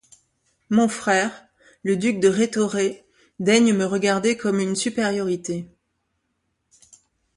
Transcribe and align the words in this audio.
Mon 0.71 0.87
frère, 0.87 1.45
le 1.83 1.95
duc 1.95 2.19
de 2.19 2.27
Rhétoré, 2.27 3.05
daigne 3.37 3.71
me 3.71 3.85
regarder 3.85 4.35
comme 4.35 4.59
une 4.59 4.75
supériorité. 4.75 5.67